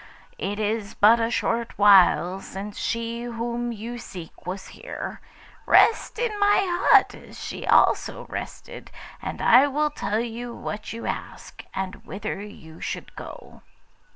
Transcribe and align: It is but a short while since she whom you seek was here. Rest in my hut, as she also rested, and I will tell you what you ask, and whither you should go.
It 0.39 0.59
is 0.59 0.95
but 0.95 1.19
a 1.19 1.29
short 1.29 1.77
while 1.77 2.39
since 2.41 2.79
she 2.79 3.21
whom 3.21 3.71
you 3.71 3.99
seek 3.99 4.47
was 4.47 4.69
here. 4.69 5.21
Rest 5.67 6.17
in 6.17 6.39
my 6.39 6.87
hut, 6.91 7.13
as 7.13 7.39
she 7.39 7.67
also 7.67 8.25
rested, 8.25 8.89
and 9.21 9.43
I 9.43 9.67
will 9.67 9.91
tell 9.91 10.19
you 10.19 10.55
what 10.55 10.91
you 10.91 11.05
ask, 11.05 11.63
and 11.75 12.03
whither 12.03 12.41
you 12.41 12.81
should 12.81 13.15
go. 13.15 13.61